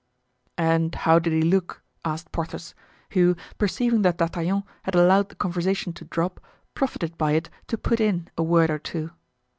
[0.57, 2.73] "And how did he look?" asked Porthos,
[3.11, 6.39] who, perceiving that D'Artagnan had allowed the conversation to drop,
[6.73, 9.11] profited by it to put in a word or two.